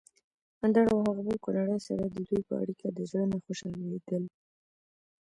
[0.65, 4.23] اندړ او هغه بل کونړی سړی ددوی په اړېکه د زړه نه خوشحاليدل